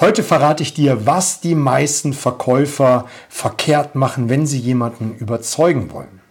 Heute 0.00 0.22
verrate 0.22 0.62
ich 0.62 0.72
dir, 0.72 1.04
was 1.04 1.40
die 1.40 1.54
meisten 1.54 2.14
Verkäufer 2.14 3.04
verkehrt 3.28 3.96
machen, 3.96 4.30
wenn 4.30 4.46
sie 4.46 4.58
jemanden 4.58 5.14
überzeugen 5.18 5.92
wollen. 5.92 6.22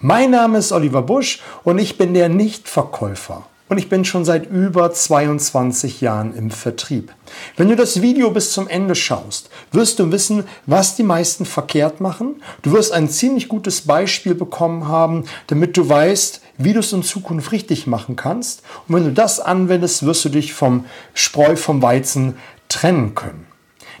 Mein 0.00 0.30
Name 0.30 0.56
ist 0.56 0.72
Oliver 0.72 1.02
Busch 1.02 1.42
und 1.64 1.78
ich 1.78 1.98
bin 1.98 2.14
der 2.14 2.30
Nichtverkäufer. 2.30 3.44
Und 3.68 3.78
ich 3.78 3.88
bin 3.88 4.04
schon 4.04 4.24
seit 4.24 4.50
über 4.50 4.92
22 4.92 6.00
Jahren 6.00 6.34
im 6.34 6.50
Vertrieb. 6.50 7.12
Wenn 7.56 7.68
du 7.68 7.76
das 7.76 8.00
Video 8.02 8.30
bis 8.30 8.52
zum 8.52 8.68
Ende 8.68 8.94
schaust, 8.94 9.50
wirst 9.72 9.98
du 9.98 10.10
wissen, 10.12 10.44
was 10.66 10.96
die 10.96 11.02
meisten 11.02 11.44
verkehrt 11.44 12.00
machen. 12.00 12.42
Du 12.62 12.72
wirst 12.72 12.92
ein 12.92 13.08
ziemlich 13.08 13.48
gutes 13.48 13.82
Beispiel 13.82 14.34
bekommen 14.34 14.88
haben, 14.88 15.24
damit 15.46 15.76
du 15.76 15.88
weißt, 15.88 16.42
wie 16.58 16.72
du 16.72 16.80
es 16.80 16.92
in 16.92 17.02
Zukunft 17.02 17.52
richtig 17.52 17.86
machen 17.86 18.16
kannst. 18.16 18.62
Und 18.86 18.96
wenn 18.96 19.04
du 19.04 19.12
das 19.12 19.40
anwendest, 19.40 20.06
wirst 20.06 20.24
du 20.24 20.28
dich 20.28 20.52
vom 20.52 20.84
Spreu 21.14 21.56
vom 21.56 21.82
Weizen 21.82 22.36
trennen 22.68 23.14
können. 23.14 23.46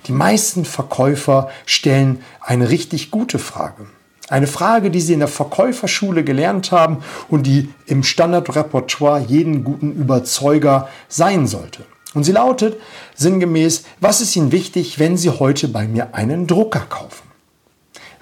Die 0.06 0.12
meisten 0.12 0.64
Verkäufer 0.64 1.50
stellen 1.66 2.22
eine 2.40 2.68
richtig 2.70 3.10
gute 3.10 3.38
Frage. 3.38 3.86
Eine 4.28 4.46
Frage, 4.46 4.90
die 4.90 5.00
Sie 5.00 5.12
in 5.12 5.18
der 5.18 5.28
Verkäuferschule 5.28 6.24
gelernt 6.24 6.72
haben 6.72 7.02
und 7.28 7.46
die 7.46 7.68
im 7.86 8.02
Standardrepertoire 8.02 9.20
jeden 9.20 9.64
guten 9.64 9.92
Überzeuger 9.92 10.88
sein 11.08 11.46
sollte. 11.46 11.84
Und 12.14 12.24
sie 12.24 12.32
lautet 12.32 12.80
sinngemäß, 13.14 13.84
was 14.00 14.20
ist 14.20 14.34
Ihnen 14.36 14.52
wichtig, 14.52 14.98
wenn 14.98 15.16
Sie 15.16 15.30
heute 15.30 15.68
bei 15.68 15.86
mir 15.86 16.14
einen 16.14 16.46
Drucker 16.46 16.86
kaufen? 16.88 17.28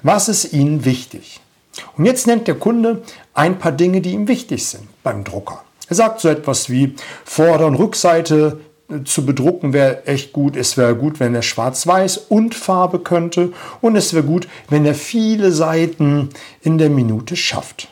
Was 0.02 0.28
ist 0.28 0.52
Ihnen 0.52 0.84
wichtig? 0.84 1.41
Und 1.97 2.06
jetzt 2.06 2.27
nennt 2.27 2.48
der 2.48 2.56
Kunde 2.56 3.02
ein 3.34 3.59
paar 3.59 3.72
Dinge, 3.72 4.00
die 4.00 4.12
ihm 4.12 4.28
wichtig 4.28 4.66
sind 4.66 4.88
beim 5.02 5.24
Drucker. 5.24 5.62
Er 5.88 5.97
sagt 5.97 6.20
so 6.20 6.28
etwas 6.28 6.70
wie 6.70 6.97
Vorder- 7.24 7.66
und 7.66 7.77
Rückseite 7.77 8.61
zu 9.05 9.27
bedrucken 9.27 9.73
wäre 9.73 10.06
echt 10.06 10.32
gut. 10.32 10.56
Es 10.56 10.77
wäre 10.77 10.95
gut, 10.95 11.20
wenn 11.20 11.34
er 11.34 11.42
schwarz-weiß 11.42 12.19
und 12.28 12.55
Farbe 12.55 13.00
könnte. 13.00 13.53
Und 13.80 13.97
es 13.97 14.14
wäre 14.14 14.25
gut, 14.25 14.48
wenn 14.69 14.84
er 14.84 14.94
viele 14.94 15.53
Seiten 15.53 16.30
in 16.62 16.78
der 16.78 16.91
Minute 16.91 17.36
schafft. 17.36 17.89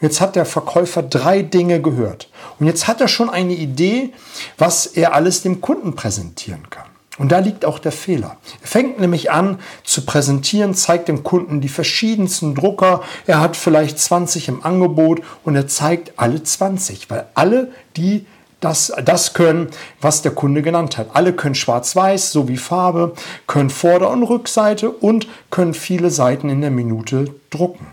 Jetzt 0.00 0.20
hat 0.20 0.36
der 0.36 0.46
Verkäufer 0.46 1.02
drei 1.02 1.42
Dinge 1.42 1.82
gehört. 1.82 2.30
Und 2.58 2.66
jetzt 2.66 2.88
hat 2.88 3.00
er 3.00 3.08
schon 3.08 3.28
eine 3.28 3.52
Idee, 3.52 4.10
was 4.56 4.86
er 4.86 5.14
alles 5.14 5.42
dem 5.42 5.60
Kunden 5.60 5.94
präsentieren 5.94 6.70
kann. 6.70 6.86
Und 7.18 7.32
da 7.32 7.38
liegt 7.38 7.66
auch 7.66 7.78
der 7.78 7.92
Fehler. 7.92 8.38
Er 8.62 8.66
fängt 8.66 8.98
nämlich 8.98 9.30
an 9.30 9.58
zu 9.84 10.06
präsentieren, 10.06 10.74
zeigt 10.74 11.06
dem 11.06 11.22
Kunden 11.22 11.60
die 11.60 11.68
verschiedensten 11.68 12.54
Drucker. 12.54 13.02
Er 13.26 13.40
hat 13.40 13.58
vielleicht 13.58 13.98
20 13.98 14.48
im 14.48 14.64
Angebot 14.64 15.20
und 15.44 15.54
er 15.54 15.66
zeigt 15.66 16.18
alle 16.18 16.42
20, 16.42 17.10
weil 17.10 17.26
alle 17.34 17.72
die 17.98 18.24
das, 18.60 18.92
das 19.04 19.32
können, 19.34 19.68
was 20.00 20.22
der 20.22 20.32
Kunde 20.32 20.62
genannt 20.62 20.98
hat. 20.98 21.08
Alle 21.14 21.32
können 21.32 21.54
schwarz-weiß 21.54 22.32
sowie 22.32 22.58
Farbe, 22.58 23.14
können 23.46 23.70
Vorder- 23.70 24.10
und 24.10 24.22
Rückseite 24.22 24.90
und 24.90 25.26
können 25.50 25.74
viele 25.74 26.10
Seiten 26.10 26.48
in 26.48 26.60
der 26.60 26.70
Minute 26.70 27.34
drucken. 27.50 27.86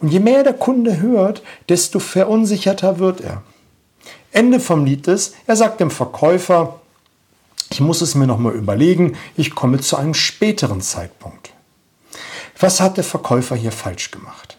Und 0.00 0.08
je 0.08 0.20
mehr 0.20 0.44
der 0.44 0.52
Kunde 0.52 1.00
hört, 1.00 1.42
desto 1.68 1.98
verunsicherter 1.98 2.98
wird 2.98 3.22
er. 3.22 3.42
Ende 4.32 4.60
vom 4.60 4.84
Lied 4.84 5.08
ist, 5.08 5.34
er 5.46 5.56
sagt 5.56 5.80
dem 5.80 5.90
Verkäufer, 5.90 6.80
ich 7.70 7.80
muss 7.80 8.02
es 8.02 8.14
mir 8.14 8.26
nochmal 8.26 8.54
überlegen, 8.54 9.16
ich 9.36 9.54
komme 9.54 9.80
zu 9.80 9.96
einem 9.96 10.14
späteren 10.14 10.80
Zeitpunkt. 10.80 11.52
Was 12.58 12.80
hat 12.80 12.96
der 12.96 13.04
Verkäufer 13.04 13.56
hier 13.56 13.72
falsch 13.72 14.10
gemacht? 14.10 14.53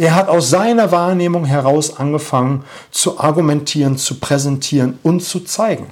Er 0.00 0.14
hat 0.14 0.28
aus 0.28 0.48
seiner 0.48 0.92
Wahrnehmung 0.92 1.44
heraus 1.44 1.98
angefangen 1.98 2.64
zu 2.90 3.20
argumentieren, 3.20 3.98
zu 3.98 4.18
präsentieren 4.18 4.98
und 5.02 5.20
zu 5.22 5.40
zeigen. 5.40 5.88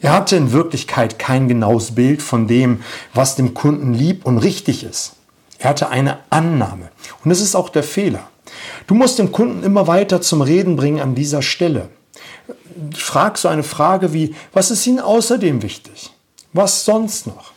Er 0.00 0.12
hatte 0.12 0.36
in 0.36 0.52
Wirklichkeit 0.52 1.18
kein 1.18 1.48
genaues 1.48 1.96
Bild 1.96 2.22
von 2.22 2.46
dem, 2.46 2.84
was 3.14 3.34
dem 3.34 3.54
Kunden 3.54 3.94
lieb 3.94 4.24
und 4.24 4.38
richtig 4.38 4.84
ist. 4.84 5.14
Er 5.58 5.70
hatte 5.70 5.88
eine 5.88 6.18
Annahme. 6.30 6.90
Und 7.24 7.30
das 7.30 7.40
ist 7.40 7.56
auch 7.56 7.68
der 7.68 7.82
Fehler. 7.82 8.28
Du 8.86 8.94
musst 8.94 9.18
den 9.18 9.32
Kunden 9.32 9.64
immer 9.64 9.88
weiter 9.88 10.20
zum 10.20 10.40
Reden 10.40 10.76
bringen 10.76 11.00
an 11.00 11.16
dieser 11.16 11.42
Stelle. 11.42 11.88
Frag 12.94 13.38
so 13.38 13.48
eine 13.48 13.64
Frage 13.64 14.12
wie, 14.12 14.36
was 14.52 14.70
ist 14.70 14.86
Ihnen 14.86 15.00
außerdem 15.00 15.62
wichtig? 15.62 16.12
Was 16.52 16.84
sonst 16.84 17.26
noch? 17.26 17.50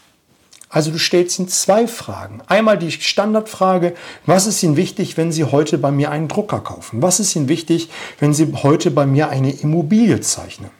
Also 0.71 0.89
du 0.89 0.97
stellst 0.97 1.37
ihnen 1.37 1.49
zwei 1.49 1.85
Fragen. 1.85 2.41
Einmal 2.47 2.77
die 2.77 2.91
Standardfrage, 2.91 3.93
was 4.25 4.47
ist 4.47 4.63
Ihnen 4.63 4.77
wichtig, 4.77 5.17
wenn 5.17 5.33
Sie 5.33 5.43
heute 5.43 5.77
bei 5.77 5.91
mir 5.91 6.11
einen 6.11 6.29
Drucker 6.29 6.61
kaufen? 6.61 7.01
Was 7.01 7.19
ist 7.19 7.35
Ihnen 7.35 7.49
wichtig, 7.49 7.89
wenn 8.19 8.33
Sie 8.33 8.53
heute 8.63 8.89
bei 8.89 9.05
mir 9.05 9.29
eine 9.29 9.51
Immobilie 9.51 10.21
zeichnen? 10.21 10.71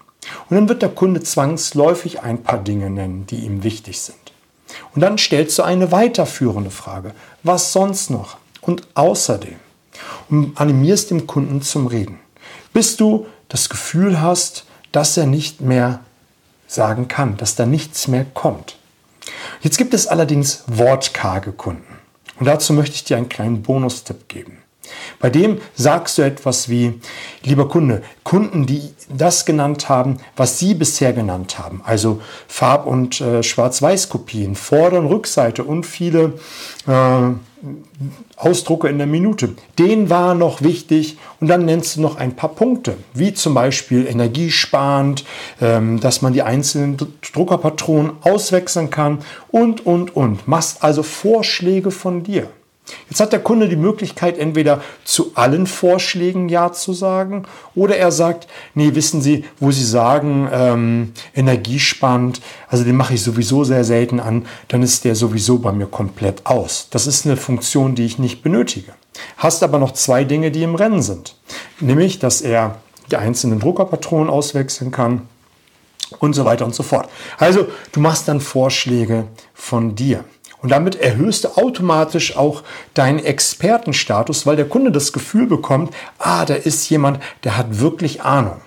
Und 0.49 0.55
dann 0.55 0.69
wird 0.69 0.81
der 0.81 0.89
Kunde 0.89 1.21
zwangsläufig 1.21 2.21
ein 2.21 2.41
paar 2.41 2.59
Dinge 2.59 2.89
nennen, 2.89 3.27
die 3.27 3.43
ihm 3.43 3.63
wichtig 3.63 3.99
sind. 3.99 4.17
Und 4.95 5.01
dann 5.01 5.17
stellst 5.17 5.59
du 5.59 5.63
eine 5.63 5.91
weiterführende 5.91 6.71
Frage. 6.71 7.13
Was 7.43 7.73
sonst 7.73 8.09
noch? 8.09 8.37
Und 8.61 8.87
außerdem. 8.93 9.55
Und 10.29 10.59
animierst 10.59 11.11
den 11.11 11.27
Kunden 11.27 11.61
zum 11.61 11.87
Reden. 11.87 12.19
Bis 12.71 12.95
du 12.95 13.25
das 13.49 13.67
Gefühl 13.67 14.21
hast, 14.21 14.63
dass 14.93 15.17
er 15.17 15.25
nicht 15.25 15.59
mehr 15.59 15.99
sagen 16.67 17.09
kann, 17.09 17.35
dass 17.35 17.55
da 17.55 17.65
nichts 17.65 18.07
mehr 18.07 18.25
kommt. 18.33 18.77
Jetzt 19.61 19.77
gibt 19.77 19.93
es 19.93 20.07
allerdings 20.07 20.63
wortkarge 20.67 21.51
Kunden. 21.51 21.99
Und 22.39 22.45
dazu 22.45 22.73
möchte 22.73 22.95
ich 22.95 23.03
dir 23.03 23.17
einen 23.17 23.29
kleinen 23.29 23.61
Bonustipp 23.61 24.27
geben. 24.27 24.57
Bei 25.19 25.29
dem 25.29 25.59
sagst 25.75 26.17
du 26.17 26.21
etwas 26.21 26.69
wie, 26.69 26.99
lieber 27.43 27.67
Kunde, 27.67 28.01
Kunden, 28.23 28.65
die 28.65 28.93
das 29.09 29.45
genannt 29.45 29.89
haben, 29.89 30.17
was 30.35 30.59
Sie 30.59 30.73
bisher 30.73 31.13
genannt 31.13 31.59
haben, 31.59 31.81
also 31.83 32.21
Farb- 32.47 32.87
und 32.87 33.21
äh, 33.21 33.43
Schwarz-Weiß-Kopien, 33.43 34.55
Vorder- 34.55 34.99
und 34.99 35.07
Rückseite 35.07 35.63
und 35.63 35.85
viele 35.85 36.33
äh, 36.87 37.31
Ausdrucke 38.37 38.87
in 38.87 38.97
der 38.97 39.07
Minute. 39.07 39.49
Den 39.77 40.09
war 40.09 40.33
noch 40.33 40.61
wichtig 40.61 41.17
und 41.39 41.47
dann 41.47 41.65
nennst 41.65 41.95
du 41.95 42.01
noch 42.01 42.15
ein 42.17 42.35
paar 42.35 42.49
Punkte, 42.49 42.97
wie 43.13 43.33
zum 43.33 43.53
Beispiel 43.53 44.07
energiesparend, 44.07 45.25
ähm, 45.61 45.99
dass 45.99 46.21
man 46.21 46.33
die 46.33 46.41
einzelnen 46.41 46.97
Druckerpatronen 47.33 48.13
auswechseln 48.21 48.89
kann 48.89 49.19
und, 49.49 49.85
und, 49.85 50.15
und. 50.15 50.47
Machst 50.47 50.83
also 50.83 51.03
Vorschläge 51.03 51.91
von 51.91 52.23
dir. 52.23 52.49
Jetzt 53.09 53.19
hat 53.19 53.33
der 53.33 53.39
Kunde 53.39 53.69
die 53.69 53.75
Möglichkeit, 53.75 54.37
entweder 54.37 54.81
zu 55.03 55.31
allen 55.35 55.67
Vorschlägen 55.67 56.49
Ja 56.49 56.71
zu 56.71 56.93
sagen 56.93 57.43
oder 57.75 57.97
er 57.97 58.11
sagt, 58.11 58.47
nee, 58.73 58.95
wissen 58.95 59.21
Sie, 59.21 59.45
wo 59.59 59.71
Sie 59.71 59.83
sagen, 59.83 60.49
ähm, 60.51 61.13
energiesparend, 61.35 62.41
also 62.67 62.83
den 62.83 62.95
mache 62.95 63.13
ich 63.13 63.23
sowieso 63.23 63.63
sehr 63.63 63.83
selten 63.83 64.19
an, 64.19 64.45
dann 64.67 64.83
ist 64.83 65.05
der 65.05 65.15
sowieso 65.15 65.59
bei 65.59 65.71
mir 65.71 65.87
komplett 65.87 66.45
aus. 66.45 66.87
Das 66.91 67.07
ist 67.07 67.25
eine 67.25 67.37
Funktion, 67.37 67.95
die 67.95 68.05
ich 68.05 68.19
nicht 68.19 68.43
benötige. 68.43 68.93
Hast 69.37 69.63
aber 69.63 69.77
noch 69.77 69.91
zwei 69.93 70.23
Dinge, 70.23 70.51
die 70.51 70.63
im 70.63 70.75
Rennen 70.75 71.01
sind. 71.01 71.35
Nämlich, 71.79 72.19
dass 72.19 72.41
er 72.41 72.77
die 73.11 73.17
einzelnen 73.17 73.59
Druckerpatronen 73.59 74.29
auswechseln 74.29 74.91
kann 74.91 75.27
und 76.19 76.33
so 76.33 76.45
weiter 76.45 76.65
und 76.65 76.75
so 76.75 76.83
fort. 76.83 77.09
Also 77.37 77.67
du 77.91 77.99
machst 77.99 78.27
dann 78.27 78.41
Vorschläge 78.41 79.25
von 79.53 79.95
dir. 79.95 80.23
Und 80.61 80.69
damit 80.69 80.95
erhöhst 80.95 81.43
du 81.43 81.57
automatisch 81.57 82.37
auch 82.37 82.63
deinen 82.93 83.19
Expertenstatus, 83.19 84.45
weil 84.45 84.55
der 84.55 84.69
Kunde 84.69 84.91
das 84.91 85.11
Gefühl 85.11 85.47
bekommt, 85.47 85.93
ah, 86.19 86.45
da 86.45 86.53
ist 86.53 86.87
jemand, 86.89 87.19
der 87.43 87.57
hat 87.57 87.79
wirklich 87.79 88.21
Ahnung. 88.21 88.61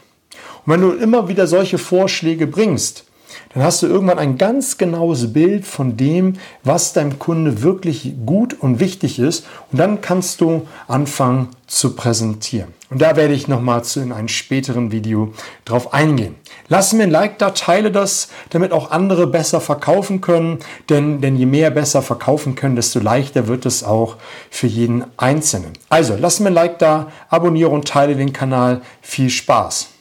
Und 0.67 0.73
wenn 0.73 0.81
du 0.81 0.93
immer 0.93 1.29
wieder 1.29 1.47
solche 1.47 1.79
Vorschläge 1.79 2.47
bringst, 2.47 3.05
dann 3.53 3.63
hast 3.63 3.83
du 3.83 3.87
irgendwann 3.87 4.19
ein 4.19 4.39
ganz 4.39 4.79
genaues 4.79 5.33
Bild 5.33 5.67
von 5.67 5.97
dem, 5.97 6.35
was 6.63 6.93
deinem 6.93 7.19
Kunde 7.19 7.63
wirklich 7.63 8.15
gut 8.27 8.55
und 8.61 8.81
wichtig 8.81 9.19
ist. 9.19 9.47
Und 9.71 9.79
dann 9.79 10.01
kannst 10.01 10.41
du 10.41 10.67
anfangen 10.89 11.49
zu 11.67 11.97
präsentieren. 11.97 12.75
Und 12.91 13.01
da 13.01 13.17
werde 13.17 13.35
ich 13.35 13.49
nochmal 13.49 13.83
in 13.97 14.13
einem 14.13 14.29
späteren 14.29 14.93
Video 14.93 15.33
drauf 15.65 15.95
eingehen. 15.95 16.37
Lass 16.69 16.93
mir 16.93 17.05
ein 17.05 17.11
Like 17.11 17.39
da, 17.39 17.51
teile 17.51 17.91
das, 17.91 18.29
damit 18.51 18.73
auch 18.73 18.91
andere 18.91 19.27
besser 19.27 19.61
verkaufen 19.61 20.21
können. 20.21 20.59
Denn, 20.89 21.21
denn 21.21 21.37
je 21.37 21.47
mehr 21.47 21.71
besser 21.71 22.03
verkaufen 22.03 22.55
können, 22.55 22.77
desto 22.77 23.01
leichter 23.01 23.49
wird 23.49 23.67
es 23.67 23.83
auch 23.83 24.17
für 24.51 24.67
jeden 24.67 25.05
Einzelnen. 25.17 25.73
Also 25.89 26.17
lass 26.19 26.41
mir 26.41 26.49
ein 26.49 26.55
Like 26.55 26.79
da, 26.79 27.11
abonniere 27.29 27.71
und 27.71 27.89
teile 27.89 28.15
den 28.15 28.33
Kanal. 28.33 28.83
Viel 29.01 29.31
Spaß! 29.31 29.94